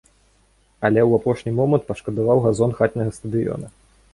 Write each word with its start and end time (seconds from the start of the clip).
Але 0.87 1.01
ў 1.09 1.11
апошні 1.21 1.53
момант 1.59 1.85
пашкадаваў 1.91 2.41
газон 2.47 2.75
хатняга 2.81 3.11
стадыёна. 3.19 3.67